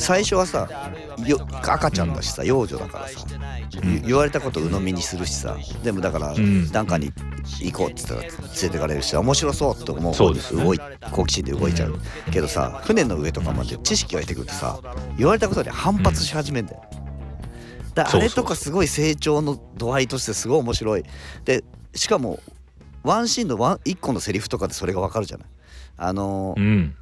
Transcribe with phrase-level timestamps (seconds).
[0.00, 0.68] 最初はさ
[1.26, 3.26] よ赤ちゃんだしさ幼女だからさ、
[4.04, 6.66] 言われたこと鵜呑みにするしさでもだから、ん。
[6.72, 7.12] なんかに
[7.60, 8.30] 行こうって言ったら連
[8.62, 10.14] れてかれるし面白そうって思う。
[10.14, 10.64] そうですね。
[10.64, 10.80] 動い
[11.12, 11.98] 好奇心で動いちゃう、
[12.32, 14.80] けどさ船の上とかまで知識が出てくるとさ
[15.16, 16.82] 言われたことに反発し始めんだよ、
[17.94, 21.04] だあれとかすごい成長の度合いとしてすごい面白い。
[21.44, 22.40] でしかも
[23.02, 25.48] ワンシーンのワン1個のセリフとかでそれがわかるじゃない。
[25.96, 26.96] あのーうん。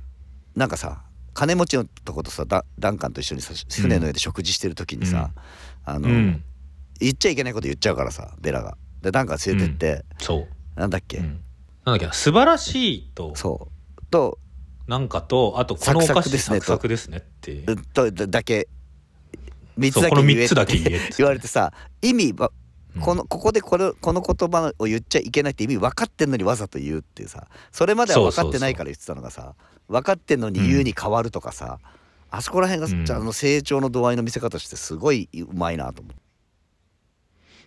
[0.56, 1.02] なんかさ
[1.38, 5.30] 金持ちのとことさダダンカンと一緒にさ船の上で食事してる時にさ、
[5.84, 6.42] あの、うん。
[6.98, 8.76] 言っちゃいけないこと言っちゃうからさベラが。
[9.02, 11.24] でダンカン連れてって、そう、なんだっけ、うん、
[11.84, 12.06] なんだっけ？
[12.06, 14.02] な素晴らしいとそう。
[14.10, 14.40] と
[14.88, 17.52] なんかとあとこのお菓子クですねサクサクですねって。
[17.68, 18.66] うとだけ
[19.78, 22.34] 3つだけ言え3つだけって言われてさ意味
[23.00, 27.46] このここでこれこの言葉を言っちゃいけないって意味分かってんのにわざと言うっていうさ。
[27.72, 29.54] それまでは分かってないから言ってたのがさ
[29.88, 31.78] 分かってんのに言うに変わるとかさ、
[32.30, 33.10] あそこら辺が、うん。
[33.10, 36.20] ああの成長の度合いの見せ方としてすごいうまいなと思って。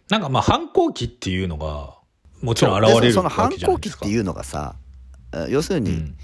[0.09, 1.96] なんかまあ反抗期っていうのが
[2.42, 4.02] もちろん現れるでその反わけじゃないですか。
[4.02, 4.76] 抗期っていうのがさ
[5.34, 6.18] え要するに、うん。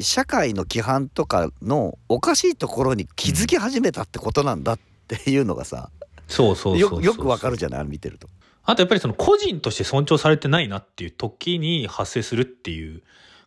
[0.00, 5.90] 社会の規範とかのおかしいところに気づき始めたってことなんだっていうのがさ、
[6.28, 7.84] そうそうそうよよくわかるじゃない？
[7.86, 8.28] 見てると。
[8.64, 13.02] あとやっぱりその個人として尊重されてないなっていう時に発生するっていう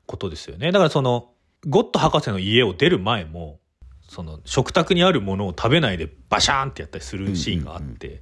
[0.06, 0.72] ことですよね。
[0.72, 1.32] だからその
[1.68, 3.60] ゴッド博士の家を出る前も
[4.08, 8.22] その食卓にあるものを食べないでバシャーンってやったりするシーンがあって、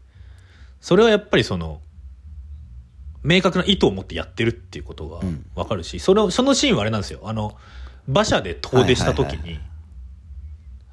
[0.80, 1.82] それはやっぱりその
[3.24, 5.46] 明確な意図を持ってやってるっていうことがうん。
[5.56, 7.20] わかるし、そのそのシーンはあれなんですよ。
[7.24, 7.58] あの
[8.08, 9.60] 馬車で遠出した時に、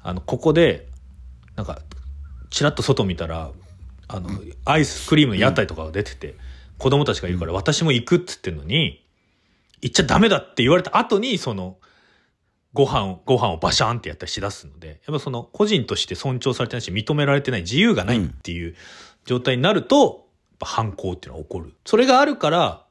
[0.01, 0.89] あのここで
[1.55, 1.79] なんか
[2.53, 3.49] ちらっと外見たら
[4.07, 4.29] あの、
[4.63, 6.35] アイスクリームの屋台とかが出てて、
[6.77, 9.03] 子供たちがいるから私も行くっつってんのに
[9.81, 11.77] 行っちゃダメだって言われた後にその
[12.73, 18.75] ご飯をご飯をバシャーンってやったりしだすのでやっぱその個人として尊重されてないし認められてない自由がないっていう
[19.25, 21.73] 状態になると、やっぱ反抗っていうのは起こる。
[21.85, 22.85] それがあるから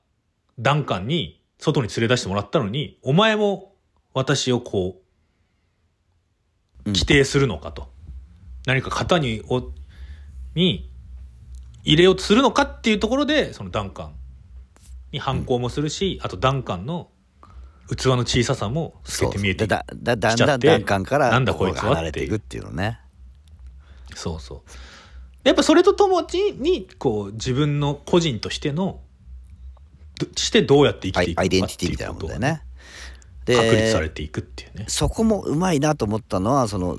[0.59, 3.75] ダンカンに外に連れ出してもらったのにお前も
[4.15, 4.97] 私をこ
[6.85, 6.93] ううん。
[6.95, 7.92] 規定するのかと、
[8.67, 9.71] 何か型にお
[10.55, 10.91] に
[11.85, 14.15] 入れようとするのかっていうところでそのダンカン
[15.11, 17.11] に反抗もするし、あとダンカンの
[17.89, 23.01] 器の小ささも透けて見えてだだだだんきちゃってだん段階からなんだこいつはていくっていうのね。
[24.15, 24.61] そうそう。
[25.45, 26.25] やっぱそれととも
[26.59, 29.01] にこう自分の個人としての
[30.19, 32.63] どしてどうやって生きていくのかアイデンティティみたいなもんだよね。
[33.45, 34.85] で確立されていくっていうね。
[34.89, 36.99] そこもうまいなと思ったのはその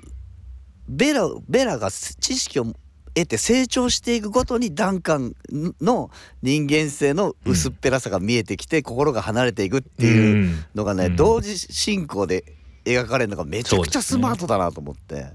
[0.87, 2.73] ベラベラが知識を
[3.15, 5.35] 得て成長していくごとにダンカン
[5.81, 6.09] の
[6.41, 11.15] 人間性の薄っぺらさが見えてきて、心が離れていくっていうのがね、うん。
[11.15, 12.43] 同時進行で
[12.85, 15.27] 描かれるのがめちゃくちゃスマートだなと思って。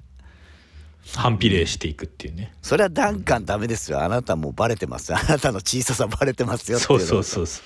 [1.05, 2.53] そ,、反比例していくっていうね。
[2.77, 4.03] れはダンカンダメですよ。
[4.03, 5.19] あなたもうバレてますよ。
[5.19, 7.63] あなたの小ささバレてますよっていそうそうそうそ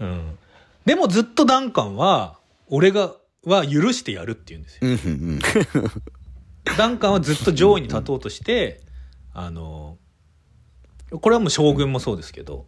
[0.00, 0.38] う、うん、
[0.84, 4.80] でもずっとダンカンは俺がは許してやるって言うんですよ。
[4.82, 5.92] うんうん
[6.76, 8.80] ダンカンはずっと上位に立とうとして
[9.32, 9.98] あの
[11.10, 12.66] これはもう将軍もそうですけど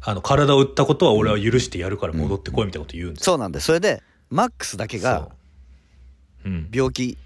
[0.00, 3.60] あの体を打ったことは俺は許してやるから戻ってこいみたいなこと言うんですよ、そうなんだよ。
[3.60, 5.28] それでマックスだけが
[6.72, 7.18] 病気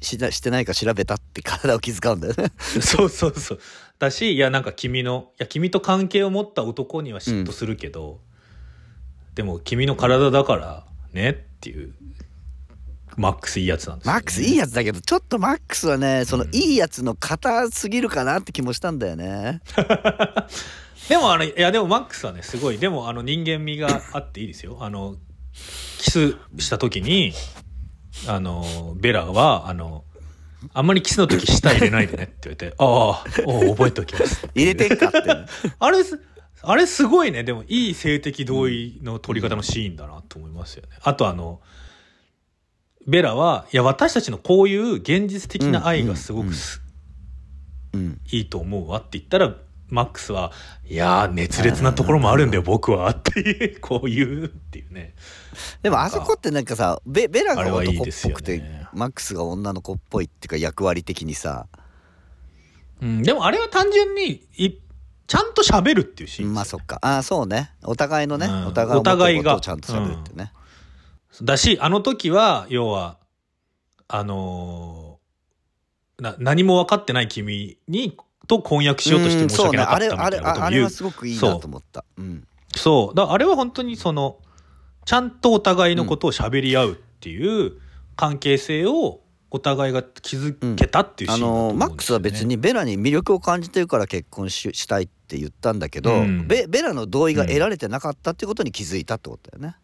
[0.00, 2.52] しなしてないか調べたって体を気遣うんだよね。
[2.58, 3.60] そうそうそう。
[3.98, 8.20] だしいやなんか君のいや君と関係を持った男には嫉妬するけど、
[9.34, 11.94] でも君の体だからねっていう
[13.20, 19.60] マックスいいやつなんですよ、ね、マックスいいやつだけどちょっとマックスはねそのいいやつの硬すぎるかなって気もしたんだよね。
[21.08, 24.78] でもあのいやでもマックスはねすごいでもあの人間味があっていいですよ。
[24.80, 25.16] あの
[25.98, 27.32] キスした時に
[28.26, 30.04] あのベラはあの
[30.72, 34.48] あんまりキスの時舌入れないでねって言われて ああお覚えておきます。
[34.54, 35.20] 入れてんかって。
[35.78, 36.20] あれす
[36.62, 37.42] あれすごいね。
[37.44, 40.96] でもいい性的同意の取り方のシーンだなと思いますよね。
[41.02, 41.60] あとあの
[43.06, 46.82] ベラはいや私たちのこういう現実的な愛がすごくす、
[47.92, 49.54] うんいいと思うわって言ったら
[49.88, 50.52] マックスは
[50.88, 55.14] 「いやー熱烈なところもあるんだよ僕は」っていうこう言うっていうね。
[55.82, 58.62] でもあそこってなんかさベベラが男っぽくて
[58.94, 61.66] マックスが女の子っぽいっていうか役割的にさ。
[63.02, 64.72] うん、でもあれは単純にい
[65.26, 66.98] ちゃんと喋るっていうシーンまあそっか。
[67.02, 67.72] ああそうね。
[67.82, 68.66] お互いのね、うん。
[68.66, 70.52] お互いがちゃんと喋るってね、
[71.42, 73.18] だしあの時は要は
[74.08, 75.10] あのー
[76.20, 78.16] な何も分かってない君に
[78.46, 80.32] と婚約しようとして申し訳なかったみたいなことう。
[80.32, 80.58] んそうね。
[80.58, 82.04] あれあれはすごくいいなと思った。
[82.18, 82.46] うん。
[82.76, 83.16] そう。
[83.16, 84.38] だあれは本当にその
[85.04, 87.72] ちゃんとお互いのことを喋り合うっていう
[88.16, 89.20] 関係性を
[89.50, 96.46] お互いが気づけたっていうシーあのマックスは別にベラに魅力を感じてるから結婚ししたいって言ったんだけど、うん。
[96.46, 99.76] ベベラの同意が得られてなかったってことに気づいたってことだよね。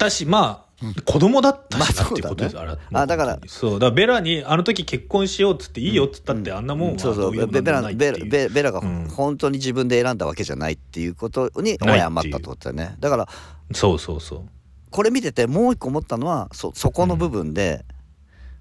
[0.00, 0.70] だしまあ
[1.04, 2.80] 子供だったしってことです、そうだね。
[2.94, 3.72] あだからそう。
[3.74, 7.32] だからベラにあの時結婚しようっつっていいよっつったって、あんなもんはそうそう。
[7.32, 9.08] ベベラベラベベラがうん。
[9.08, 12.96] 本当に自分で選んだわけじゃないっていうことにない謝ったってことだよね。
[12.98, 13.28] だから
[13.72, 14.42] そうそうそう。
[14.90, 17.84] これ見ててもう一個思ったのはそそこの部分で、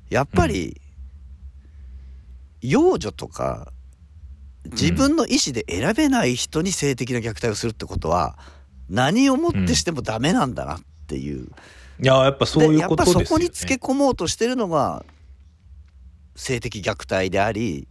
[0.10, 0.82] やっぱり、
[2.62, 3.72] 幼女とか
[4.66, 8.38] 自分の意思で選べない人に性的な虐待をするってことは
[8.90, 11.48] 何をもってしてもダメなんだなっていう。
[12.02, 15.04] いややっぱそういうことですよ、ね、でやっぱそこにつけ込もうとしてるのが
[16.36, 17.88] 性的虐待であり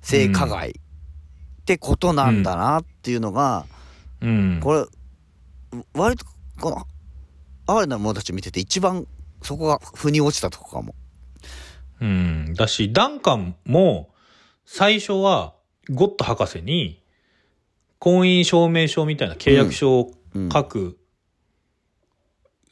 [0.00, 0.72] 性加害っ
[1.66, 3.66] てことなんだなっていうのが、
[4.22, 6.24] うん、これ割と
[6.60, 6.86] この
[7.66, 9.06] 哀れな者たち見てて一番
[9.42, 10.94] そこが腑に落ちたとこかも。
[12.00, 14.10] うん、だしダンカンも
[14.64, 15.54] 最初は
[15.90, 17.02] ゴッド博士に
[17.98, 20.98] 婚姻証明書みたいな契約書をうん書く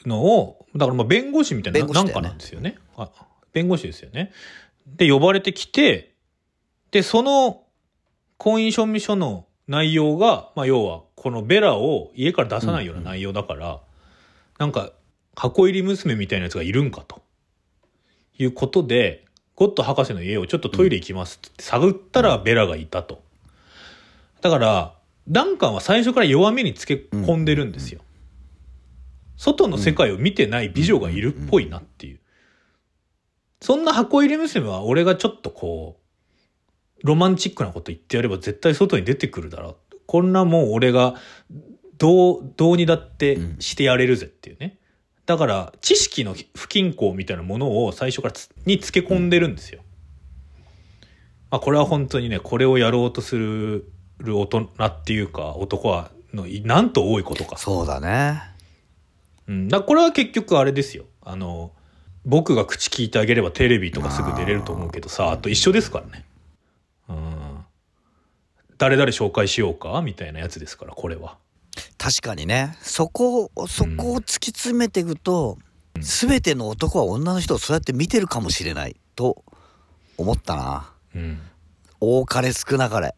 [0.07, 3.11] のを、だからまあ弁護士みたいな、なんかなんですよねあ
[3.53, 4.33] 弁護士ですよね
[4.87, 6.15] で呼ばれてきて
[6.91, 7.63] でその
[8.39, 13.81] 婚姻証明書の内容が、まあ、要はこのベラを家から出さないような内容だから、
[14.59, 14.91] なんか
[15.35, 17.23] 箱入り娘みたいなやつがいるんかと
[18.39, 19.25] いうことで
[19.57, 23.23] ゴッド博士の家をちょっとトイレ行きますって探ったらベラがいたと。
[24.41, 24.95] だから
[25.29, 28.01] ダンカンは最初から弱みにつけ込んでるんですよ。
[29.37, 32.21] 外の世界を見てない美女がいるっぽいなっていう。
[33.61, 35.99] そんな箱入り娘は俺がちょっとこ
[37.03, 39.97] う、ロマンチックなこと言ってやれば絶対外に出てくるだろう。
[40.07, 41.15] こんなもん俺が
[41.99, 44.79] どう、どうにだってしてやれるぜっていうね。
[45.27, 48.35] だから知識の不均衡みたいなものを最初から
[48.67, 49.83] につけ込んでるんですよ。
[51.51, 53.91] まあこれは本当にね、これをやろうとする
[54.27, 57.57] 大人っていうか男はのなんと多いことか。
[57.57, 58.43] そうだね。
[59.47, 61.05] うん、だこれは結局あれですよ。
[61.23, 61.73] あの
[62.25, 66.25] 僕が口聞いてあげればテレビとかすぐ出れると思うけどさあと一緒ですからね。
[67.09, 67.65] うん。
[68.79, 70.01] 誰々紹介しようか？
[70.03, 71.37] みたいなやつですからこれは。
[71.99, 72.77] 確かにね。
[72.81, 75.59] そこをそこを突き詰めていくと、
[76.01, 79.45] 全ての男は女の人をそうやって見てるかもしれないと
[80.17, 80.93] 思ったな。
[81.15, 81.39] うん、
[82.01, 83.15] 多かれ少なかれ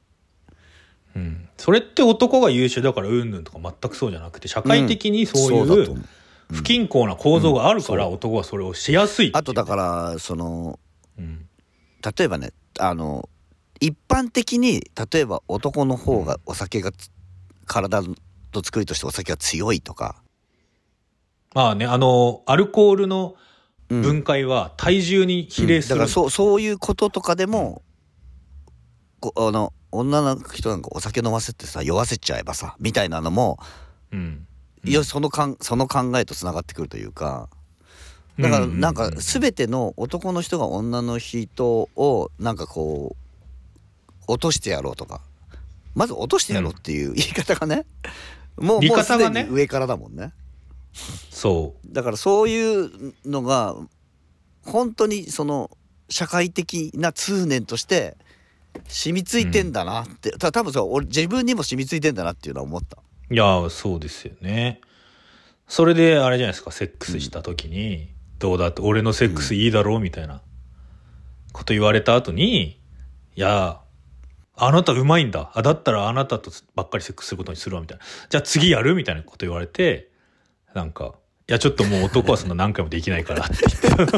[1.16, 6.04] うん、それって男が優秀だからうんぬんとか全くそうじゃなくて社会的にそういう
[6.52, 8.10] 不均衡な構造があるからう。
[8.10, 9.32] ん男はそれをしやすいいう。
[9.34, 10.78] あとだからその
[11.18, 11.48] うん。
[12.18, 13.30] 例えばねあの
[13.80, 17.10] 一般的に例えば男の方がお酒がつ
[17.64, 18.14] 体の
[18.62, 20.22] 作りとしてお酒が強いとか、
[21.54, 23.36] まあねあのアルコールの
[23.88, 24.02] うん。
[24.02, 27.82] 分解は体重に比例する、だからそうそういうこととかでも
[29.20, 33.58] こあの女の人なんかお酒飲ませてさ酔わせちゃえばさみたいなのも、
[34.12, 34.46] うん。
[34.84, 37.48] いやそのかんその考えとつながってくるというか
[38.38, 45.20] だからなんか全ての男の人が女の人をなんかこう落としてやろうとか。
[45.96, 47.86] まず落としてやろうっていう言い方がね、
[48.58, 50.32] もう言いもうすでに上からだもんね。
[51.30, 51.92] そう。
[51.92, 53.74] だからそういうのが
[54.62, 55.70] 本当にその
[56.10, 58.18] 社会的な通念として
[58.88, 62.98] 染みついてんだなって、た多分そう俺自分にも染みついてんだなっていうのは思った。
[63.30, 64.80] いやそうですよね。
[65.68, 70.42] それであれじゃないですかセックスした時に、どうだって俺のセックスいいだろうみたいな。
[71.56, 72.78] こと言われた後に
[73.34, 73.80] いや
[74.58, 75.50] あなたうまいんだ。
[75.54, 78.04] あだったらあなたとばっかりセックスすることにするわみたいな。
[78.28, 80.10] じゃあ次やるみたいなこと言われて
[80.74, 81.14] なんか
[81.48, 83.56] いやちょっともう男はそんな何回もできないからって
[83.86, 84.16] 言って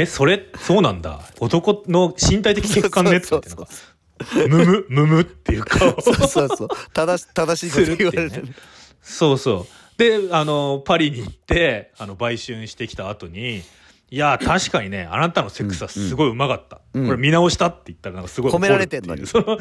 [0.00, 1.20] えそれそうなんだ。
[1.40, 3.66] 男の身体的欠陥ねって言ってなんか。
[4.48, 6.00] むむむむっていう顔。
[6.00, 6.68] そうそうそう。
[6.92, 8.48] 正し正しいこと言われてる。
[9.02, 9.98] そうそう。
[9.98, 13.62] で、あの、パリに行って、あの、売春してきた後に、
[14.10, 16.80] いや、確かにね、あなたのセックスはすごいうまかった。
[16.92, 17.06] うん。
[17.06, 19.26] これ見直したって言ったら、なんかすごい怒褒められてんのに。
[19.26, 19.58] その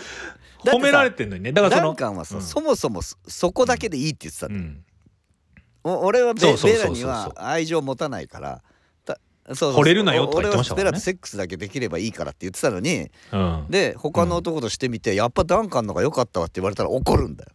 [0.66, 1.52] 褒められてんのにね。
[1.52, 2.42] だからその、ダンはさ、うん。
[2.42, 4.84] そもそもそそこだけでいいって言ってたの、うん。
[5.84, 6.94] お俺はベそうそうベそうそう。
[6.94, 8.75] ラには愛情持たないからたそうそう
[9.48, 10.84] 惚れるなよとか言ってましたもんね。
[10.84, 13.12] 俺はベラとセックスだけできればいいからって言ってたのに。
[13.32, 13.66] うん。
[13.70, 17.52] で他の男としてみて、やっぱダンカンの方が良かったわって言われたら怒るんだよ。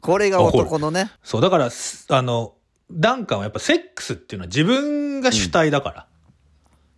[0.00, 1.10] これが男のね。
[1.22, 2.54] そう、だから、すあの、
[2.90, 6.06] ダンカンはやっぱセックスっていうのは自分が主体だから。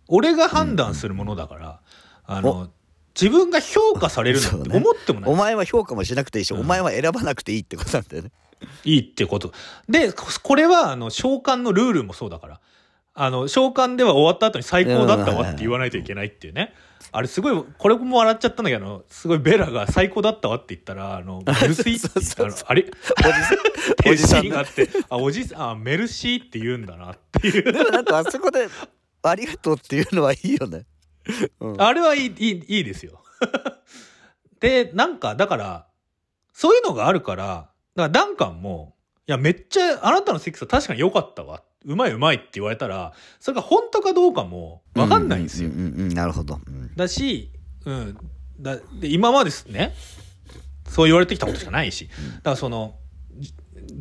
[0.07, 1.79] 俺が判断するものだから、
[2.25, 2.69] あの、
[3.19, 4.77] 自分が評価されるなんてそうね。
[4.77, 5.31] 思ってもない。
[5.31, 5.35] お。
[5.35, 6.61] 前は評価もしなくていいし、うん。
[6.61, 8.31] お前は選ばなくていいってことなんだよね。
[8.85, 9.53] いいってこと。
[9.89, 12.59] で、ここれは、あの、召喚のルールもそうだから。
[13.15, 16.73] あの、召喚では終わった後に最高だったわって言わないといけないっていうね。
[17.11, 22.85] あれすごい、これも笑っちゃったんだけど、すごいベラが最高だったわって言ったら、あの、メルシーってそうそうそうあれ？
[24.07, 27.71] おじさんシーンがあって、 あ、おじさん、あ、メルシーって言うんだなっていう。
[27.71, 28.67] でもなんかあそこで
[29.21, 30.85] 「ありがとう」っていうのはいいよね。
[31.59, 33.21] うんあれはいい、いい、いいですよ。
[34.59, 35.87] で、なんか、だから、
[36.53, 38.95] そういうのがあるから、だからダンカンも、
[39.27, 41.61] いや、めっちゃ、あなたのセックスは確かに良かったわ。
[41.85, 45.69] うまいうまいって言われたら、それが本当かどうかもわかんないんですよ。
[45.69, 46.59] うんうんうんうんなるほど。
[46.65, 47.51] うんだし、
[47.85, 48.17] うん。
[48.59, 49.93] だで、今までですね、
[50.87, 52.95] そう言われてきたことしかないし、だからその、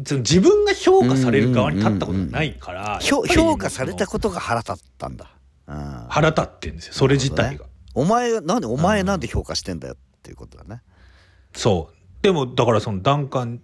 [0.00, 5.26] 自分が評価される側に立ったことがないから、評価されたことが腹立ったんだ。
[5.26, 5.42] うん
[6.08, 7.66] 腹立ってんですよ、それ自体が。
[7.94, 10.82] お前なんでお前なんで評価してんだよっていうことだね。
[11.54, 11.96] そう。
[12.22, 13.60] でも、だからそのダンカン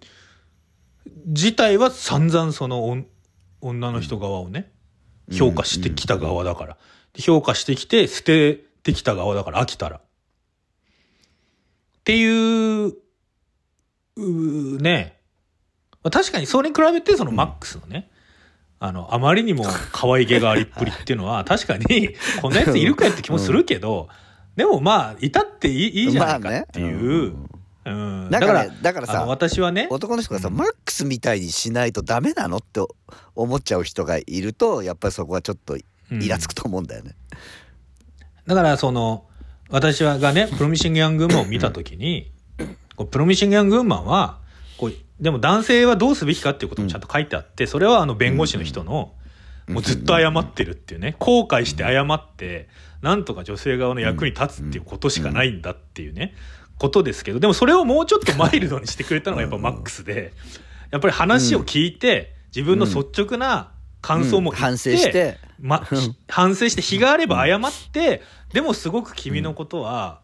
[1.25, 3.03] 自体は散々その
[3.61, 4.71] 女の人側をね、
[5.31, 6.77] 評価してきた側だから。
[7.13, 9.97] で評価してきて捨ててきた側だから飽きたら。
[9.97, 10.01] っ
[12.03, 12.93] ていう、
[14.17, 15.19] うね。
[16.03, 18.09] まあ確かにそれに比べてそのマックスのね、
[18.79, 24.07] あの、あまりにも可愛げがありっぷりっていうのは 確かにこんなやついるかよって気もするけど、
[24.55, 27.35] でもまあ、いたっていいいいじゃないかっていう。
[27.85, 30.55] うん、だからだからさ私はね、男の人がさ、うん。
[30.55, 32.81] マックスみたいにしないとダメなのって
[33.35, 35.83] 思っちゃう人がいるとやっぱりそこはちょっとイ
[36.27, 37.15] ラつくと思うんだよね。
[38.45, 39.25] だからその
[39.69, 42.31] 私はがね プロミシング・ヤング・ウーマンを見た時に
[42.95, 44.39] こうプロミシング・ヤング・ウーマンは
[44.77, 49.13] こうでも男性はどうすべきかっていうこともちゃんと書いてあってそれはあの弁護士の人の
[49.67, 52.67] もうずっと謝ってるっていうね後悔して謝って
[53.01, 56.33] なんとか女性側の役に立つっていうことしかないんだっていうね
[56.79, 60.33] ことですけどでもそれをもうちょっとマイルドにしてくれたのがやっぱマックスで
[60.91, 63.71] やっぱり話を聞いて自分の率直な
[64.01, 65.85] 感想も言って、反省してま、
[66.27, 68.21] 反省して日があれば謝って、
[68.53, 70.21] でもすごく君のことは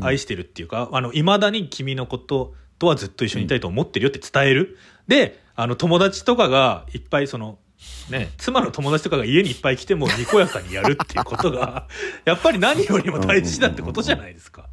[0.00, 4.78] 愛してるっていうか、あの、未だに君のこととはずっと一緒にいたいと思ってるよって伝える。
[5.08, 7.58] で、あの、友達とかがいっぱいその、
[8.10, 11.88] ね、妻の友達とかが家にいっぱい来てもにこやかにやるっていうことが、
[12.24, 14.68] やっぱり何よりも大事だってことじゃないですか。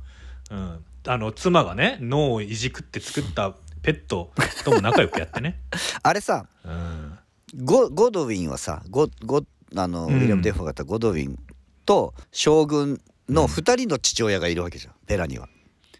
[0.51, 0.85] うん。
[1.07, 4.31] あの、妻がね、脳をいじくって作ったペット
[4.65, 5.61] とも仲良くやってね。
[6.03, 7.17] あれさうん。
[7.63, 9.45] ゴゴドウィンはさゴゴ
[9.75, 11.39] あの、うんウィリアム・デフォーがやったゴドウィン
[11.85, 15.47] と将軍の2人の父親がいるわけじゃんベラには。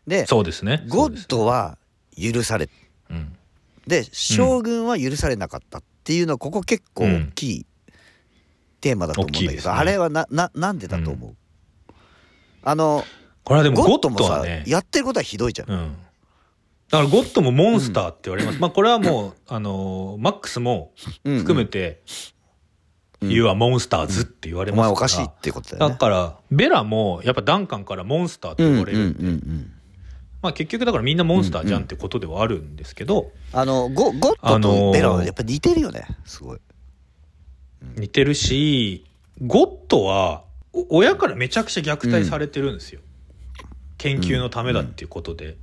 [0.05, 0.83] でそうですね。
[0.89, 1.77] ゴッドは
[2.21, 2.69] 許され
[3.09, 3.33] うん。
[3.87, 7.65] で将軍は許されなかったっていうのはここ結構大きい
[8.81, 11.35] テーマだと思うんだけど、ねあれはなななんでだと思う、
[12.63, 13.05] あの
[13.48, 15.72] これはでもゴッゴッドもはね、やってることはひどいじゃん。
[15.72, 15.96] うん。
[16.89, 18.60] だからゴッドもモンスターって言われます。
[18.60, 20.92] まあこれはもう、あのーマックスも
[21.24, 22.01] うん含めて、
[23.22, 24.84] うん You are monsters って言われおま。
[24.84, 25.98] 前おかしいってことだよだね。
[25.98, 29.74] から、ベラもやっぱダンカンからモンスターってうん言われるんで、うんうんうん
[30.42, 36.60] まあ結局だからみんなモンスターじゃんってことではあるんですけど、あのゴゴッドあのーとベラはやっぱ似てるよねすごい。
[37.96, 39.06] 似てるし、
[39.42, 43.01] ゴッドはお親からめちゃくちゃ虐待されてるんですよ。
[43.98, 45.58] 研究のためだっていうことで。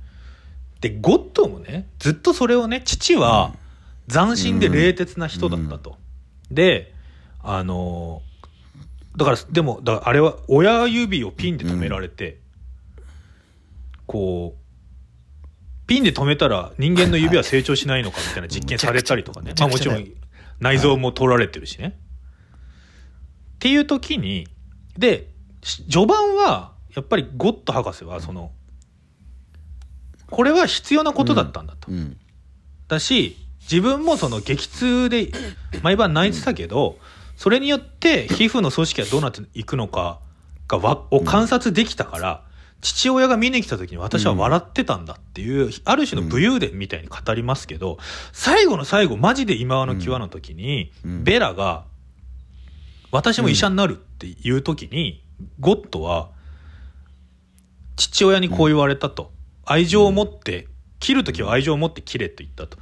[0.81, 3.53] で、ゴッドもね、ずっとそれをね、父は
[4.11, 5.97] 斬新で冷徹な人だったと。
[6.51, 6.93] で、
[7.41, 8.35] あのー
[9.17, 12.39] だから、でも、だあれは親指をピンで止められて、
[14.05, 19.53] こう、ピンで止めたら人間の指は成長しないのかみたいな実験されたりとかね。
[19.57, 20.05] まあもちろん
[20.59, 21.97] 内臓も取られてるしね。
[23.55, 24.47] っていう時に、
[24.97, 25.29] で、
[25.63, 28.51] し序盤は、やっぱりゴッド博士は、その、
[30.29, 31.91] これは必要なことだったんだと。
[31.91, 32.17] うん。
[32.87, 35.31] だし、自分もその激痛で
[35.81, 36.97] 毎晩泣いてたけど、
[37.35, 40.19] それによって皮膚の組織がどうなっていくのか
[40.67, 42.43] がわを観察できたから、
[42.81, 47.97] 父親が見に来た時に私は笑ってたんだっていう、ある種の武勇伝みたいに語りますけど、
[48.31, 51.23] 最後の最後、マジで今の際の時に、うん。
[51.23, 51.85] ベラが、
[53.11, 55.23] 私も医者になるっていう時に、
[55.59, 56.29] ゴッドは、
[57.95, 59.31] 父親にこう言われたと。
[59.65, 60.67] 愛情を持って、
[60.99, 62.77] 切る時は愛情を持って切れと言ったと。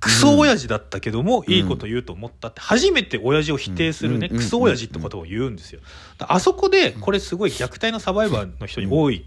[0.00, 4.36] クソ親父だったけども、いいこと言うと思ったって、初めて親父を否定するね、うん。
[4.38, 5.80] クソ親父ってことを言うんですよ。
[6.18, 9.26] だあそこで、これすごい虐待のサバイバーの人に多い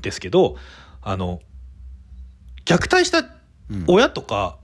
[0.00, 0.56] ですけど、
[1.02, 1.40] あの、
[2.64, 3.18] 虐待した
[3.70, 3.84] うん。
[3.86, 4.58] 親とか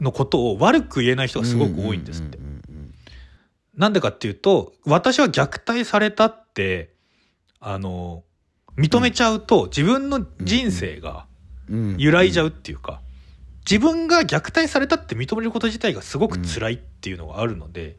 [0.00, 2.38] のことを悪く言えない人がすごく多いんですって。
[3.76, 6.94] なんでかっていうと、私は虐待されたって、
[7.60, 8.24] あの、
[8.78, 11.26] 認めちゃうと自分の人生が
[11.96, 13.00] 揺らいじゃうっていうか、
[13.68, 17.96] 自分が虐待されたって認めること自体がすごく辛いっていうのがあるので、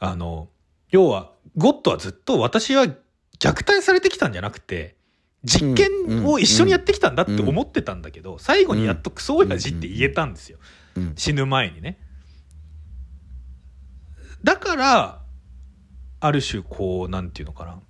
[0.00, 0.48] あの、
[0.90, 2.86] 要は、ゴッドはずっと私は
[3.38, 4.96] 虐待されてきたんじゃなくて、
[5.44, 10.58] 実験を一緒にやってきたんだって思ってたんだけど、最後にやっとクソ親父って言えたんですよ。
[10.96, 11.98] うん死ぬ前にね。
[14.42, 15.22] だから、
[16.20, 17.80] ある種こう、なんていうのかな。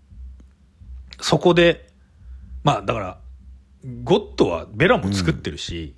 [1.25, 1.89] そこで、
[2.65, 3.19] まあだから、
[4.03, 5.97] ゴッドはベラも作ってるし、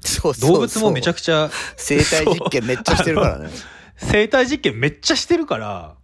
[0.00, 0.52] そうそうそう。
[0.54, 3.50] 動物もめちゃくちゃ生体実験めっちゃしてるからね。
[3.96, 5.94] 生態実験めっちゃしてるから、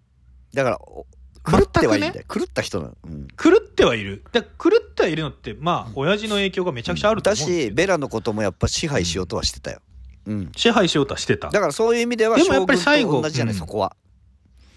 [0.54, 1.06] だからお
[1.44, 4.22] 狂ってはいいんだよ、狂った人なの、うん、狂ってはいる。
[4.30, 4.46] で狂
[4.80, 7.70] ってはいるのって、まあ、親父の影響がめちゃくちゃあるとだ思うんですよ。
[7.70, 9.80] しベラのこともやっぱ支配しようとはしてたよ、
[10.26, 11.50] うん、支配しようとはしてた。
[11.50, 13.58] だからそういう意味ではでもやっぱり将最後同じじゃない、うん。
[13.58, 13.96] そこは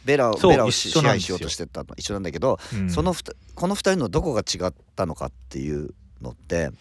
[0.05, 1.89] ベラをベラを一支配しようとしてたの。
[1.97, 2.89] 一緒なんだけど、うん。
[2.89, 6.71] そのふたこの二人のどこが違ったのかっていうのって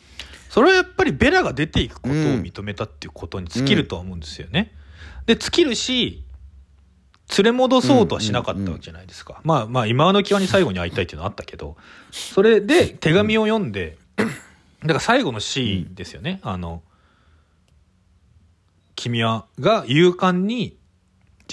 [0.54, 4.72] それはやっぱりベラが出ていくことを認めたっていうことに尽きるとは思うんですよね。
[5.26, 6.24] で、尽きるし、
[7.36, 9.40] 連れ戻そうとはしなかったわけじゃないですか。
[9.42, 11.76] まあまあ、今の際に最後に会いたいっていうのはあったけど、
[12.12, 14.24] それで手紙を読んで、だ
[14.86, 16.38] から最後のシーンですよね。
[16.42, 16.84] あの、
[18.94, 20.76] 君はが勇敢に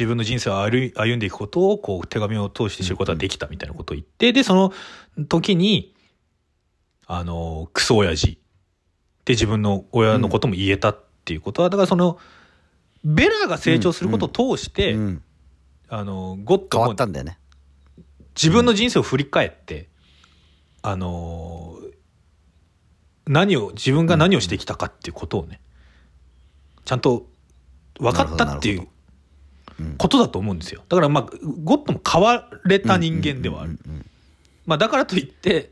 [0.01, 4.73] 自分の人生を歩い歩んでいくことをこう手紙を通して知ることができたみたいなことを言って、で、その
[5.27, 5.93] 時に、
[7.05, 8.41] あの、クソ親父
[9.25, 12.17] で自分の親のことも言えたっていうことは、だからその、
[13.03, 15.23] ベラが成長することを通して、うん
[15.87, 17.37] あの、ゴッド変わもったんだよね。
[18.35, 19.87] 自分の人生を振り返って、
[20.81, 21.91] あのー
[23.27, 25.61] 何を自分が何をしてきたかっていうことをね
[26.83, 27.27] ちゃんと
[27.99, 28.87] 分かったっていううん
[29.97, 30.83] ことだと思うんですよ。
[30.89, 31.23] だからまあ
[31.63, 34.05] ゴッドも変われた人間ではある、うんうんうん
[34.65, 35.71] まあ、だからといって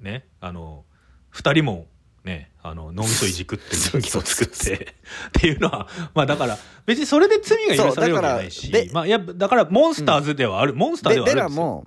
[0.00, 0.84] ねあの
[1.32, 1.86] 2人も
[2.24, 11.86] ねあの脳みそいじくって武器を作ってっていうのはまあだから別にそれで罪が許されるわけないしまあやっぱだからモンスターズではある、モンスターではあるんですよ。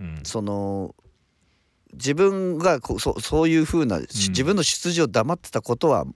[0.00, 0.20] うん。
[0.24, 0.94] その
[1.92, 6.06] 自分がこうそそういうふうな、し自分の出自を黙ってたことは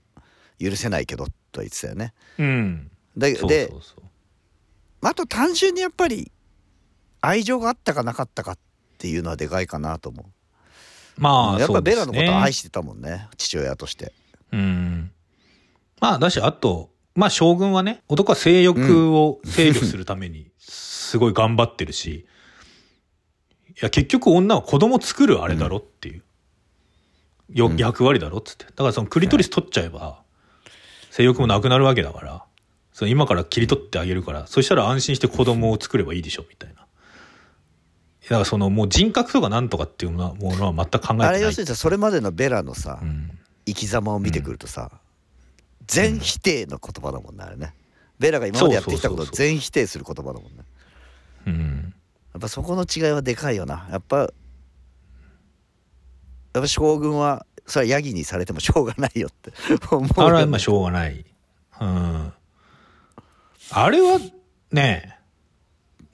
[0.60, 2.14] 許せないけどとは言ってたよね。
[2.38, 2.90] うん。
[3.16, 4.07] でそうでそうそう
[5.00, 6.32] あと単純にやっぱり
[7.20, 8.58] 愛情があったかなかったかっ
[8.98, 10.24] ていうのはでかいかなと思う。
[11.16, 14.12] まあ、やっぱベラのことは愛ししてたもんね父親として。
[14.52, 15.10] うん。
[16.00, 22.26] まあ、だし、あと、まあ、将軍はね、男は性欲を制御するために、すごい頑張ってるし、
[23.70, 26.22] いや、結局女は子供作るあれだろっていう、
[27.50, 28.66] ようん役割だろっつって。
[28.66, 30.22] だからそのクリトリス取っちゃえば、
[31.10, 32.44] 性欲もなくなるわけだから、
[32.98, 36.74] その今から切り取ってあげるから、そしたら安心して子供を作ればいいでしょ、みたいな。
[36.74, 36.84] だ
[38.28, 41.28] からそのもう人格とかなんとかっていうものはものは全く考えてない。
[41.28, 43.30] あれ要するにさそれまでのベラのさ、うん
[43.66, 44.90] 生き様を見てくるとさ、
[45.86, 47.72] 全否定の言葉だもんねあれね。
[48.18, 50.50] ベラが今までやってきたことを全否定する言葉だもんね。
[51.46, 51.94] うん。
[52.32, 53.86] やっぱそこの違いはでかいよな。
[53.92, 54.30] やっぱやっ
[56.52, 59.52] ぱ将軍はそれはヤギにされてもしょうがないよって
[59.88, 61.24] 思うあれはまあしょうがない。
[61.80, 62.32] うん。
[63.70, 64.18] あれは
[64.72, 65.18] ね、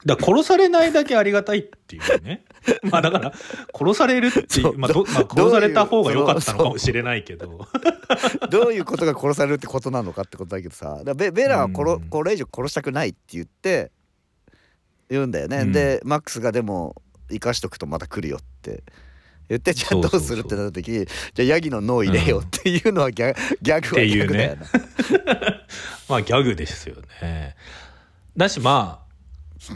[0.05, 2.45] だ殺されないだけありがたいっていうね。
[2.91, 3.33] まあだから、
[3.75, 7.67] 殺されるってい、そううまあど、まあ、殺された方が良かったのかもしれないけど。
[8.51, 12.09] どういうことが殺されるってことなのかってことだけどさベベラは殺、うん。
[12.09, 13.91] これ以上殺したくないって言って
[15.09, 15.73] 言うんだよね、うん。
[15.73, 16.95] でマックスがでも
[17.31, 18.83] 生かしとくとまた来るよって。
[19.47, 24.65] 言ってじゃあどうするってなった時にじゃあヤギの脳入れようっていうのはギャギャグはギャグだよな、
[26.09, 27.57] まあギャグですよね。
[28.37, 29.73] だしまあ、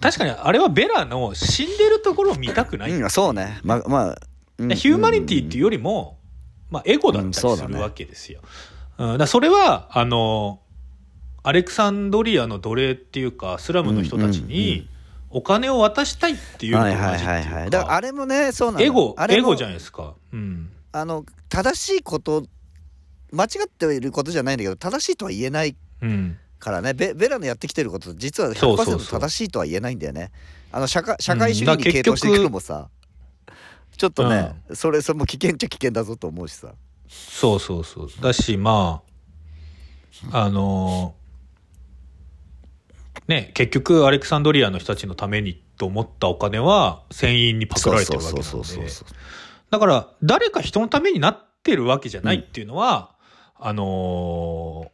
[0.00, 2.92] 確かにあれはベラの死んでるところを見たくない。
[2.92, 4.18] うん、そうねままあ、
[4.58, 6.18] うんヒューマニティっていうよりも、
[6.70, 8.40] まあ、エゴだったりするわけですよ。
[8.98, 10.60] うんだからそれはあの
[11.42, 14.88] アレクサンドリアの奴隷っていうかスラムの人たちうんうんうんに
[15.30, 20.14] お金を渡したいっていうのと同じはいはいはいはいいうだからあかれもねそうなのエゴエゴじゃないですか。
[20.32, 22.44] うんあの正しいこと
[23.32, 26.94] 間違っていることじゃないんだけど正しいとは言えないうんからね。
[26.94, 29.18] ベベラのやってきてること実はそうそうそう。
[29.18, 30.30] 100%正しいとは言えないんだよね。
[30.70, 32.88] あの社会社会主義に傾倒していくのもさ、
[33.96, 36.72] ちょっとね、それそれも危険っちゃ危険だぞと思うしさ。
[37.08, 38.08] そうそうそう。
[38.20, 39.02] だしま
[40.30, 41.14] ああの
[43.26, 48.90] ね結局アレクサンドリアの人たちのためにと思ったお金は船員にパクられてるわけなのそうそうで
[49.70, 53.14] だから、誰か人のためになってるわけじゃないっていうのは、
[53.64, 54.90] あの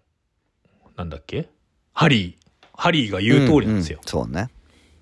[0.95, 1.49] ーなんだっけ？
[1.93, 3.99] ハリー、ハリーが言う通りなんですよ。
[3.99, 4.51] うんうんそうね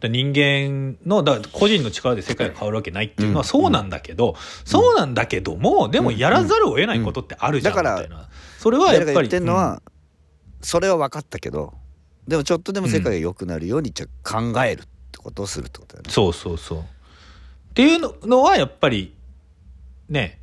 [0.02, 8.28] 人間の、だ個人の力で世界が変わるわけないっていうのはうんそうなんだけど、そうなんだけども、でもやらざるを得ないことってあるじゃん、みたいな。
[8.58, 9.06] それはやっぱり。
[9.06, 9.82] ベラが言ってんのは、
[10.60, 11.72] それは分かったけど
[12.28, 16.78] でもちょっとでも世界が良くなるようにじゃあ考えるってことをするってことだよねそうそうそう。
[16.80, 16.82] っ
[17.74, 19.14] ていうののはやっぱり
[20.08, 20.40] ね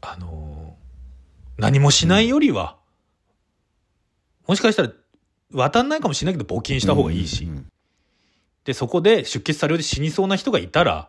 [0.00, 0.43] あのー
[1.56, 2.76] 何もしないよりは、
[4.46, 4.90] もしかしたら
[5.52, 7.48] 渡んないかもしれないけど募金した方がいいし、
[8.64, 11.08] でそこで出血多量で死にそうな人がいたら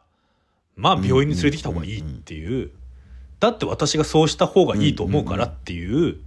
[0.76, 2.72] まあ病院に連れてきた方がいいっていう、
[3.40, 6.18] だって私がそうした方がいいと思うからっていう、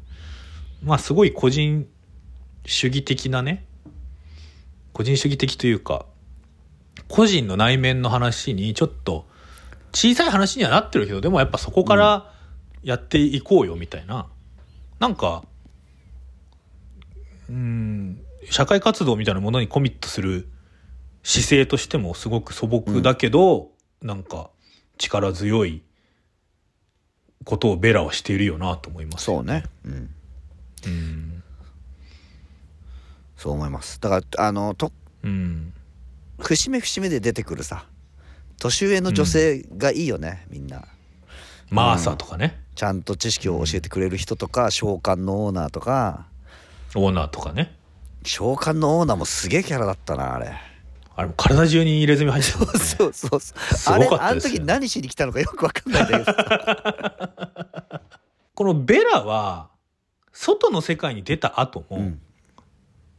[0.82, 1.86] まあすごい個人
[2.66, 3.64] 主義的なね。
[4.92, 6.06] 個人主義的というか
[7.06, 9.26] 個人の内面の話にちょっと
[9.92, 12.32] 小さい話にはなってるけどでもやっぱそこから
[12.82, 14.26] やっていこうよみたいな、
[14.98, 15.44] なんか
[17.48, 20.48] うん社会活動みたいなものにコミットする
[21.22, 23.70] 姿勢としてもすごく素朴だけど、
[24.02, 24.50] なんか
[24.96, 25.82] 力強い
[27.44, 29.24] ことをベラはしているよなと思います。
[29.24, 29.64] そうね。
[29.84, 29.92] うん。
[30.86, 31.42] うん。
[33.36, 34.00] そう思います。
[34.00, 35.72] だからあのとうん。
[36.38, 37.84] 節目節目で出てくるさ
[38.60, 40.84] 年上の女性がいいよね、みんな。
[41.70, 46.26] マーサとかね、ちゃんと知識を教えてくれる人とか召喚のオーナーとか。
[46.94, 47.76] オーナーとかね。
[48.22, 50.52] 召喚のオーナーもすげえキャラだったなあれ。
[51.16, 52.66] あれも体中に入れ墨入ってたね。
[52.66, 58.00] そうそうそうすあれあの時何しに来たのかよくわかんないんだけど。
[58.54, 59.70] このベラは
[60.32, 62.20] 外の世界に出た後も、うん。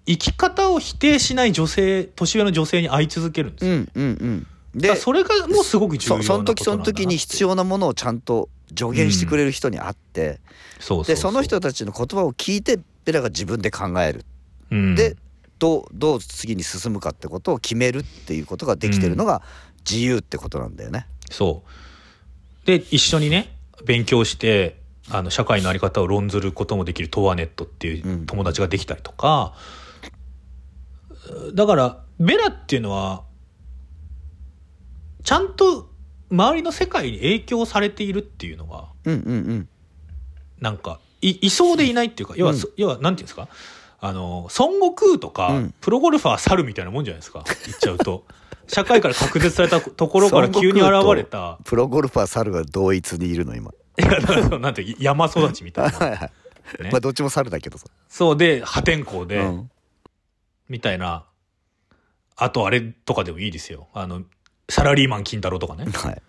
[0.06, 10.40] 生き方を否定しない女性年上の女性に会い続けるんですよ、うんうんうんでそれがもうすごく重要なそその時その時に必要なものをちゃんと助言してくれる人に会って、
[10.80, 14.26] そうそうでその人たちの言葉を聞いてベラが自分で考える、
[14.70, 14.96] うん。
[14.96, 15.16] で
[15.58, 19.42] どうどう次に進むかってことを決めるっていうことができてるのが
[19.90, 21.08] 自由ってことなんだよね。
[21.32, 21.64] そ
[22.64, 22.68] う。
[22.68, 23.56] で一緒にね
[23.86, 24.80] 勉強して
[25.10, 28.26] あの社会の在り方を論ずることもできるトワネットっていううん。
[28.28, 29.56] 友達ができたりとか、
[31.56, 33.24] だからベラっていうのは
[35.24, 35.90] ちゃんと
[36.32, 39.70] 周りの世界に影響されているっていうのがうんうんうん。
[40.60, 43.48] なんかいいそうでいないっていうか要は、そ要はなんていうんですか？
[44.02, 45.74] あの孫悟空とか、うん。
[45.82, 47.44] プロゴルファー猿みたいなもんじゃないですか？
[47.66, 48.26] 言っちゃうと。
[48.68, 51.58] 社会から隔絶されたところから急に現れた。
[51.64, 53.72] プロゴルファー猿が同一にいるの今。
[53.98, 56.00] いやなんていう山育ちみたいな、
[56.80, 56.90] ね。
[56.92, 57.88] まあどっちも猿だけどさ。
[58.08, 59.72] そうで破天荒で、うん。
[60.70, 61.26] みたいな。
[62.38, 63.88] あとあれとかでもいいですよ。
[63.94, 64.22] あの
[64.70, 66.22] サラリーマン金太郎とかねはい。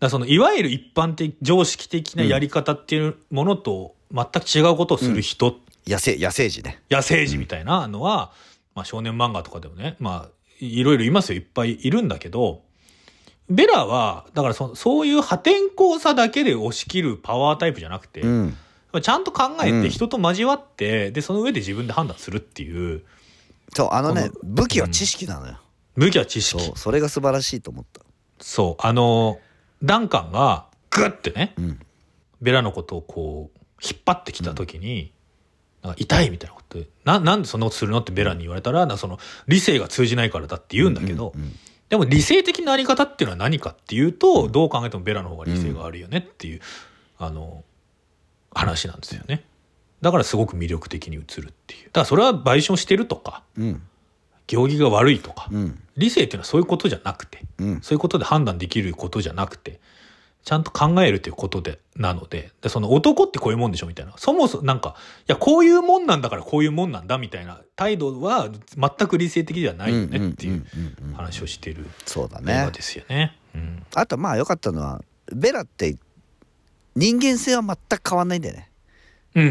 [0.00, 5.56] らそのいわゆる一般的常識的なやり方っていうものと全く違うことをする人、
[5.86, 6.80] 野生野生児ね。
[6.90, 8.32] 野生児みたいなのは、
[8.74, 10.30] まあ、少年漫画とかでもねまあ
[10.60, 12.62] いろいろいますよいっぱいいるんだけど
[13.50, 18.56] ベラはだからそそういう破天荒さだけで押し切るパワータイプじゃなくて、うん。
[19.02, 23.02] ちゃんと考えうんて人と交わって、でその上で自分で判断するっていう
[23.74, 25.58] そうあのねこ武器は知識なのよ。
[25.98, 26.62] 武器は知識。
[26.62, 28.00] そうそれが素晴らしいと思った。
[28.40, 29.38] そうあの
[29.82, 31.80] ダンカンがグッてねうん。
[32.40, 35.12] ベラのことをこう引っ張ってきた時に、
[35.82, 41.52] なんか痛いみたいなことでななんでそんなことするのってベラに言われたらなその理性が通じないからだって言うんだけど、うんうん
[41.88, 46.60] でも理性的なあり方っていうのは何かっていうと、どう考えてもベラの方が理性があるよねっていう、
[47.16, 47.64] あの
[48.52, 49.44] 話なんですよね。
[50.02, 51.84] だからすごく魅力的に映るっていう。
[51.84, 53.82] だからそれは賠償してるとかうん
[54.48, 55.80] 行儀が悪いとか、うん。
[55.96, 57.80] 理性っていうのはそういうことじゃなくてうん。
[57.82, 59.80] そういうことで判断できることじゃなくて
[60.44, 64.14] ちゃんと考えるということでなのででその男ってこういうもんでしょみたいな。
[64.16, 70.64] そもそもなんかいやこういうもんなんだからこういうもんなんだみたいな態度は全く理性的ではないよねっていう
[71.14, 73.36] 話をしてるそうだ映画ねですよね。
[73.54, 73.86] うん。
[73.94, 75.96] あとまあ良かったのはベラって
[76.96, 78.70] 人間性は全く変わんないんだよね。
[78.72, 78.77] うん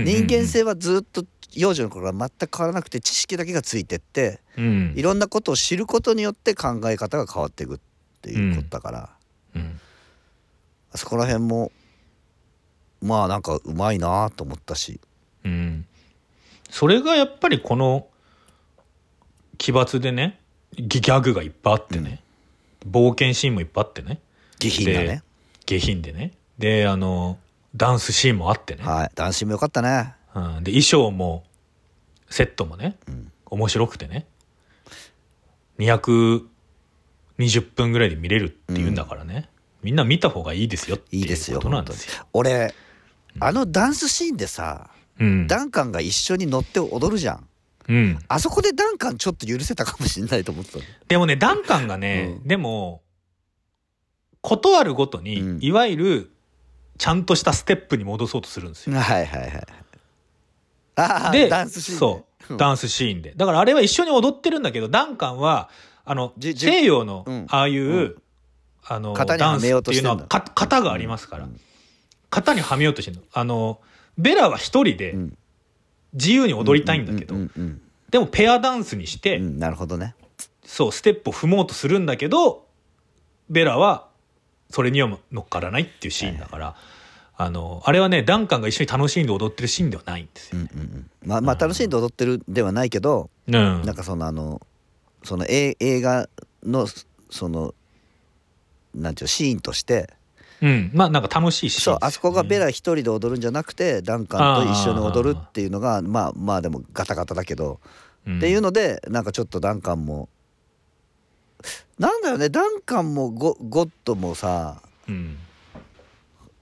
[0.03, 4.93] 人間性はずっと幼女の頃は全く変わらなくて知識だけがついてってうん。
[4.95, 7.79] いろんなことを知ることによって考え方が変わっていくっ
[8.21, 9.09] ていうことだから、
[9.55, 9.79] うん。
[10.93, 11.71] あそこら辺も
[13.01, 14.99] まあなんかうまいなと思ったし。
[15.45, 15.85] うん、
[16.69, 18.07] それがやっぱりこの
[19.57, 20.41] 奇抜でね
[20.73, 22.21] ギギャグがいっぱいあってね、
[22.85, 24.19] 冒険シーンもいっぱいあってね。
[24.59, 25.23] 下品がね。
[25.65, 26.33] 下品でね。
[26.57, 27.37] であの
[27.77, 29.11] ダンスシーンもあってね、はい。
[29.15, 30.13] 男子も良かったね。
[30.35, 31.45] うん、で衣装も
[32.29, 34.27] セットもね、ん面白くてね。
[35.79, 36.41] 220
[37.75, 39.49] 分ぐらいで見れるっていうんだからね、
[39.83, 42.25] みんな見た方がいいですよっていいいですようことなんですよ。
[42.33, 42.73] 俺
[43.39, 45.47] あのダンスシーンでさうん。
[45.47, 47.47] ダンカンが一緒に乗って踊るじゃん。
[47.89, 50.83] うん、あそこでダンカンちょっと許せたかもしれないと思ってたの。
[51.07, 52.47] でもねダンカンがね、うん。
[52.47, 53.01] でも
[54.41, 55.59] ことあるごとに、うん。
[55.61, 56.31] いわゆる
[56.97, 58.95] ちゃんとしたステップに戻そうとするんですよ。
[58.97, 59.67] はいはいはい
[60.99, 63.33] ああでダンスシーンねそうダンスシーンで。
[63.35, 65.69] だからあれは一緒に踊ってるんだけど、ダンカンは、
[66.05, 68.15] あの、西洋のうん、ああいう、うん。
[68.85, 71.43] あの、ダンスっていうのは、か型がありますから。
[71.43, 71.59] うん。
[72.29, 73.23] 型にはめようとしてるの。
[73.33, 73.81] あの、
[74.17, 75.37] ベラは一人でうん。
[76.13, 77.35] 自由に踊りたいんだけど
[78.09, 80.15] でもペアダンスにして、なるほどね。
[80.65, 82.65] そう、ステップを踏もうとするんだけど、
[83.49, 84.06] ベラは
[84.69, 86.75] それには乗っからないっていうシーンだから、
[87.39, 90.59] あの、あれはね、ダンカンが一緒に楽しんで踊ってるシーンではないんですよ。
[90.59, 93.53] うんうんうんまあまあ楽しんで踊ってるではないけどうん。
[93.53, 94.61] なんかそのあの
[95.23, 96.29] その映映画
[96.63, 96.87] の
[97.29, 97.73] その
[98.95, 100.09] なんていうのシーンとして
[100.61, 100.91] うん。
[100.93, 107.79] まあなんか楽しいシーそうあそこがベラ一人で踊るんじゃなくてダンカンと一緒に踊るっていうのがまあまあでもガタガタだけど、
[108.25, 110.27] うんっていうのでなんかちょっとダンカンも
[111.99, 115.37] なんだよねダンカンもゴゴッドもさうん。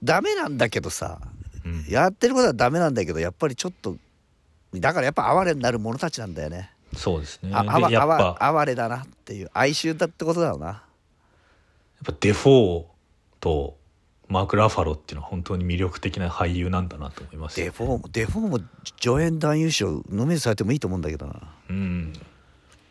[0.02, 1.20] ダメなんだけどさ
[1.64, 3.96] うんやってることはダメなんだけどやっぱりちょっと
[4.74, 6.70] だからやっぱ哀れになる者たちなんだよね。
[6.94, 7.50] そうですね。
[7.54, 7.64] あ
[8.38, 10.82] 哀れだなっていう哀愁だってことだろうな。
[12.06, 12.84] ぱデフォー
[13.40, 13.76] と
[14.28, 18.60] マーク・ラファロっていうのは本当に魅力的な俳優なんだなと思いますよデフォーもデフォーも
[19.00, 21.34] 助演男優賞ノミネートされてもいいと思うんだけどな。
[21.68, 22.12] うん。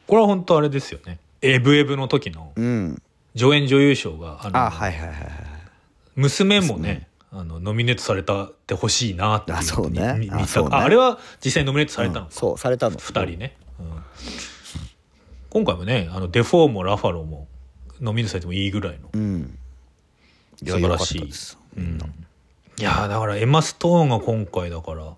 [0.07, 1.19] これは本当あれですよね。
[1.41, 3.01] エブエブの時のうん。
[3.35, 5.29] 助演女優賞が、あの、あはいはいはいはい。
[6.15, 10.15] 娘もね、あの、ノミネートされたってほしいなっていうあそうね。
[10.17, 10.45] み見たあね。
[10.71, 12.97] ああれは実際にノミネートされたのうんそうされたの。
[12.97, 13.85] 二人ね、うん。
[15.49, 17.47] 今回もねあのデフォーもラファローも
[18.01, 19.09] ノミネートされてもいいぐらいの、
[20.65, 21.21] 素晴らしい。
[21.21, 25.13] いやーだからエマ・ストーンが今回だから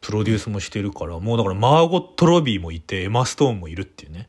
[0.00, 4.28] プロデュースもしてるからもうだからマーゴット・ロビーもいてエマ・ストーンもいるっていうね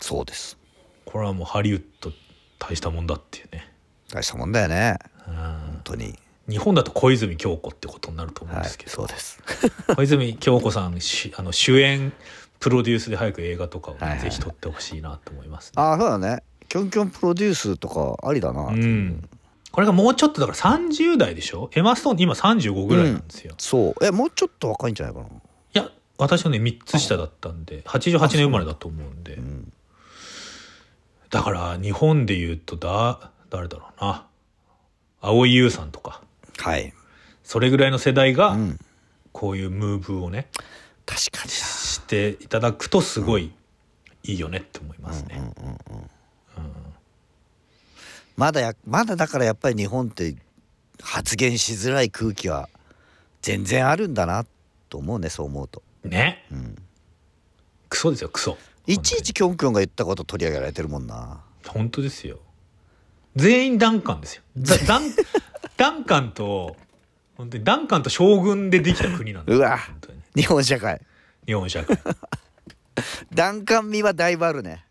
[0.00, 0.56] そうです。
[1.04, 2.12] これはもうハリウッド
[2.58, 3.72] 大したもんだっていうね、
[4.12, 4.98] 大したもんだよね。
[5.26, 6.14] うん本当に。
[6.48, 9.42] 日本だと小泉京子ってことになると思うんはいですけど、そうです。
[9.96, 12.12] 小泉京子さんしあの主演
[12.60, 15.72] プロデュースで早く映画とかをね、はいはいぜひ撮ってほしいなと思いますね。
[15.76, 16.42] ああそうだね。
[16.68, 18.66] キョンキョンプロデュースとかありだな。
[18.66, 19.28] うん、
[19.72, 21.68] これがもうちょっとだから30代でしょ？
[21.74, 23.54] エマ・ストーン今35ぐらいなんですよ。
[23.58, 24.04] そう。
[24.04, 25.26] えもうちょっと若いんじゃないかな。
[25.26, 25.30] い
[25.72, 29.72] や私はね3つ下だったんで88年生まれだと思うんで、ん
[31.30, 34.26] だから日本で言うとだ誰だろうな
[35.20, 36.22] 蒼井優さんとか
[36.58, 36.92] はい。
[37.42, 38.78] それぐらいの世代がうん。
[39.32, 40.48] こういうムーブをね
[41.04, 41.50] 確かにな。
[41.50, 43.52] していただくとすごい
[44.22, 45.52] いいよねって思いますね。
[48.36, 50.36] まだやまだだからやっぱり日本って
[51.02, 52.68] 発言しづらい空気は
[53.42, 54.44] 全然あるんだな
[54.88, 55.82] と思うねそう思うと。
[56.04, 56.76] ねうん。
[57.88, 61.40] クソですよクソいちいちキョンキョンが言ったこと取り上げられてるもんな。
[61.66, 62.38] 本当ですよ
[63.34, 65.02] 全員ダンカンですよダ ダン
[65.76, 66.76] ダンカンと
[67.36, 71.00] 本当にダンカンと将軍でできた国なんですうわ本当に日本社会。
[71.46, 71.98] 日本社会
[73.34, 74.84] 弾丸味はだいぶあるね。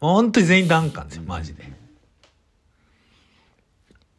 [0.00, 1.70] 本当に全員ダンカンですよマジで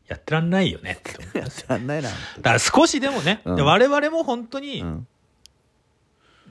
[0.08, 2.10] やってらんないよねって思いますよ やんないな。
[2.10, 5.08] だから少しでもね、うんで我々も本当にうん。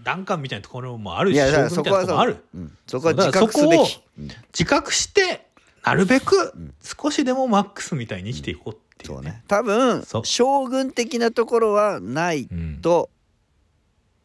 [0.03, 2.37] ダンカンみたいなところもあるしそこは軍みたいなところもある。
[2.87, 4.03] そこは自覚すべき。
[4.19, 4.29] うん。
[4.53, 5.47] 自覚して
[5.85, 9.43] なるべく少しでもマックスみたいに生きていこうっていうね,、そうね。
[9.49, 13.11] 多分将軍的なところはないうん、いと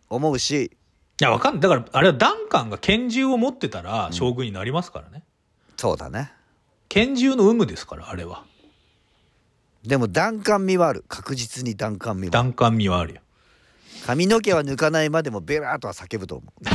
[0.09, 0.71] 思うし、
[1.19, 1.61] やわかんない。
[1.61, 5.23] だからあれはダンカンが拳銃を持ってたら将軍になりますからね、
[5.75, 6.31] そうだね。
[6.89, 8.43] 拳銃の有無ですからあれは。
[9.83, 11.05] でも弾丸味はある。
[11.07, 12.31] 確実に弾丸味は。
[12.31, 13.21] ダンカン味はあるよ
[14.05, 16.51] 髪の毛は抜かないまでもベラーとは叫ぶと思う。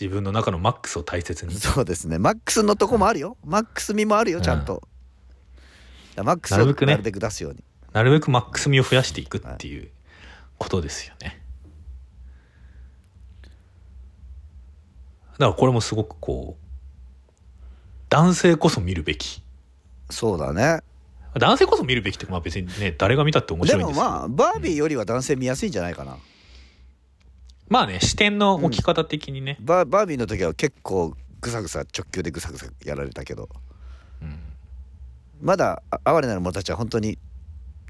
[0.00, 2.18] 自分の中のマックスを大切にそうですね。
[2.18, 3.36] マックスのとこもあるよ。
[3.44, 4.82] マックス味もあるよ、ちゃんと。
[6.16, 7.62] マックスをなるべく出すように。
[7.92, 9.90] なるべくマックス味を増やしていくっていう
[10.58, 11.42] ことですよね
[15.32, 16.64] だからこれもすごくこう
[18.10, 19.42] 男性こそ見るべき
[20.10, 20.80] そうだね。
[21.38, 24.10] 男性こそ見るべきってまあ別にね誰が見たって面でも白いんですけど。
[24.10, 26.16] まあ、バービーよりは男性見やすいんじゃないかな。
[27.68, 33.48] まあね視点の置き方的にね、バーバービーの時は結構ぐさぐさ直球でぐさぐさやられたけど、
[34.20, 34.38] うん。
[35.40, 37.18] まだあ哀れなる者たちは本当に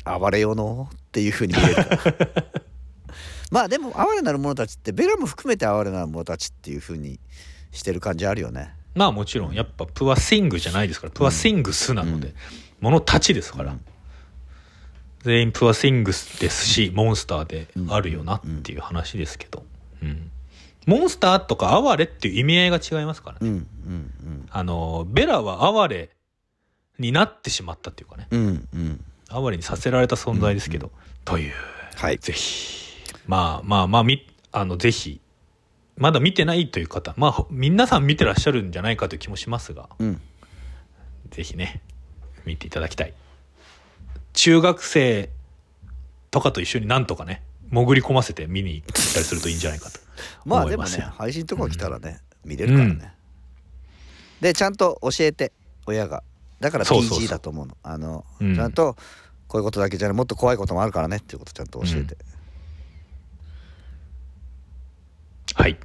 [0.05, 1.77] 暴れよのっていう風に見える。
[3.51, 7.19] まあでも哀れなる者たちってベラも含めて哀れなる者たちっていう風に
[7.73, 8.75] してる感じあるよね。
[8.95, 9.55] まあもちろん。
[9.55, 11.13] やっぱプアシングじゃないですから。
[11.13, 12.35] プアシングスなので、
[12.81, 13.77] 物たちですから、
[15.23, 19.65] 全員プアシングスですしモンスターであるよなっていう話ですけど、
[20.03, 20.31] うん。
[20.87, 23.55] モンスターとか哀れっていう意味合いが違いますからね、うん
[23.87, 26.11] うんあのベラは哀れ
[26.99, 28.27] になってしまったっていうかね。
[28.31, 28.69] うんうん。
[28.75, 30.91] うん哀れにさせられた存在ですけど、
[31.25, 31.53] という。
[31.95, 32.19] はい。
[32.19, 32.97] ぜひ。
[33.29, 35.21] まあまあまあみあのぜひ。
[35.97, 37.15] まだ見てないという方。
[37.17, 39.89] まあ皆さん見てらっしゃるんじゃないかという気もしますが。
[40.01, 40.21] うん。
[41.31, 41.81] ぜひね
[42.45, 43.15] 見ていただきたい。
[44.33, 45.31] 中学生
[46.31, 49.99] とかと一緒になんとかね潜り込ませて見に行ったりするといいんじゃないかと
[50.45, 51.07] まあでも思いますよ。
[51.07, 53.15] ね配信とか来たらね、見れるからね、
[54.41, 55.53] でちゃんと教えて
[55.87, 56.23] 親が。
[56.61, 57.19] だからそうそうそう。
[57.21, 57.77] PG だと思うの。
[57.83, 58.55] あの、うん。
[58.55, 58.95] ちゃんと
[59.49, 62.17] こういうことだけじゃないもっと怖いこともあるからねっていうことちゃんと教えて、
[65.55, 65.79] はい。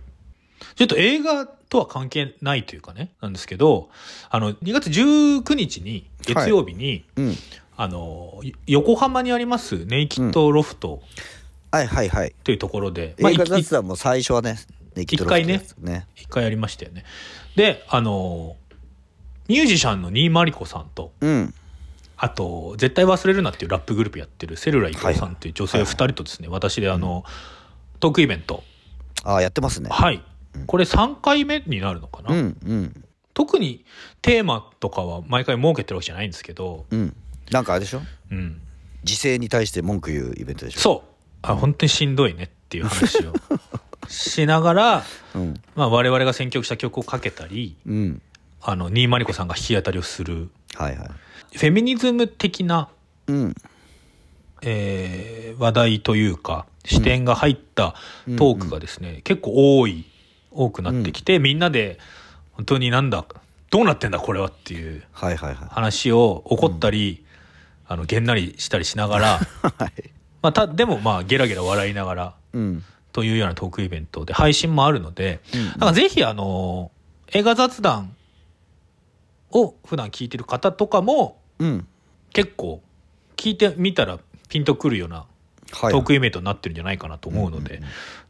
[0.75, 3.89] ちょっと映画とは関係ないというかね、なんですけど、
[4.29, 7.35] あの、2月19日に、月曜日に、うん。
[7.77, 11.01] あの、よ横浜にありますネイキッドロフト。
[11.71, 12.35] はいはいはい。
[12.43, 14.57] というところで、まあ、映画い雑談も最初はね
[14.95, 16.07] ネキッドロフトのやつね。
[16.15, 17.03] 一回やりましたよね。
[17.55, 18.55] で、あの、
[19.47, 21.53] ミュージシャンの新井真理子さんと、うん。
[22.17, 27.25] あと、絶対忘れるなっていうラップグループやってるセルラ伊藤さんっていう女性2人とですね、私であの、
[27.99, 28.63] トークイベント、
[29.23, 29.89] ああやってますね。
[29.91, 30.23] はい。
[30.67, 33.03] これ3回目になるのかな、うんうん。
[33.33, 33.85] 特に
[34.21, 37.15] テーマとかは毎回設けてるわけじゃないんですけど、うん。
[37.51, 38.01] なんかあれでしょ？
[38.31, 38.61] うん、
[39.03, 40.79] 時勢に対して文句言うイベントでしょ？
[40.79, 41.09] そう。
[41.41, 43.33] あ本当にしんどいねっていう話を
[44.07, 45.03] しながら、
[45.35, 45.59] うん。
[45.75, 48.21] まあ、我々が選曲した曲をかけたりうん。
[48.61, 50.49] あの新井真理子さんが弾き語りをする。
[50.75, 51.07] はいはい。
[51.57, 52.89] フェミニズム的な、
[53.27, 53.55] うん。
[54.61, 57.95] えー話題というか視点が入った
[58.37, 60.03] トークがですね、結構多い
[60.55, 61.99] 多くなってきて、みんなで
[62.53, 63.25] 本当になんだ
[63.69, 65.67] どうなってんだこれはっていうはいはいはい。
[65.69, 67.23] 話を怒ったり、
[67.87, 70.11] あのげんなりしたりしながら はい。
[70.41, 72.83] まあ、たでもまあゲラゲラ笑いながらうん。
[73.11, 76.91] というようなトークイベントで配信もあるので、うんだからぜひあの
[77.31, 78.13] 映画雑談
[79.51, 81.87] を普段聞いてる方とかもうん。
[82.33, 82.81] 結構
[83.37, 85.25] 聞いてみたらピンとくるような
[85.71, 87.81] はいトークイベントになってるんじゃないかなと思うので、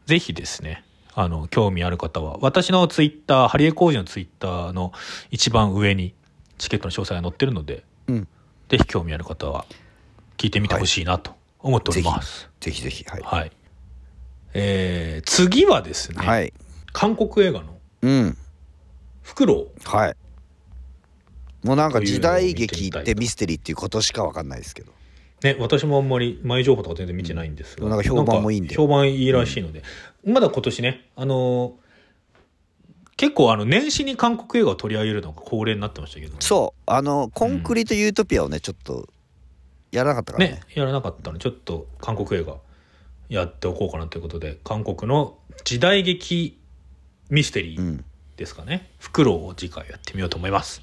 [0.05, 0.84] ぜひですね
[1.17, 4.91] あの興味ある方は私のツイッターハリエコージのツイッターの
[5.31, 6.13] 一番上に
[6.57, 8.27] チケットの詳細が載ってるのでうん。
[8.67, 9.65] ぜひ興味ある方は
[10.37, 12.49] 聞いてみてほしいなと思っております。
[12.59, 13.21] ぜひぜひはい。
[13.23, 13.51] はい。
[14.53, 16.53] えー次はですね、はい。
[16.91, 18.37] 韓国映画のうん
[19.23, 19.89] 「フクロウ。
[19.89, 20.15] はい。
[21.63, 24.91] もうなんか時代劇ってミステリーっていうことしかわかんないですけど」
[25.45, 27.91] ね私もあんまり前情報とか全然見てないんですが、うん。
[27.91, 29.83] なんか評判もいいんで評判いいらしいので、
[30.25, 31.85] まだ今年ねあのー
[33.17, 36.81] 結構あの年始に韓国映画を取り上げるのが恒例になってましたけどそう。
[36.85, 39.07] あのコンクリートユートピアをねちょっと
[39.93, 40.55] やらなかったからね。
[40.55, 42.57] ねやらなかったのでちょっと韓国映画
[43.29, 46.59] やっておこうかなということで韓国の時代劇
[47.29, 48.05] ミステリー、うん。
[48.35, 48.91] ですかね。
[48.99, 50.81] フクロウを次回やってみようと思います。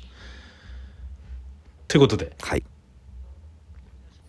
[1.87, 2.65] ということで、はい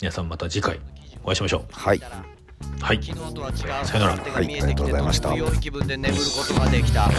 [0.03, 0.81] 皆さんまた次回
[1.23, 1.97] お会いしましょはい。
[1.97, 2.01] う。
[2.81, 3.01] はい。
[3.01, 3.55] 昨日とは違う
[3.87, 7.15] さよなら手が見えてきてはいありがとうございました気分で眠ることができた The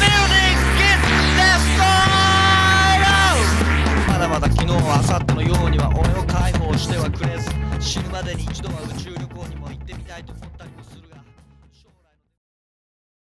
[0.00, 1.04] building gets
[1.36, 2.08] destroyed!
[4.08, 10.55] まだまだ昨日明後日のようには俺を解放してはくれず死ぬまでに一度は宇宙旅行にも行ってみたいと思ったりもする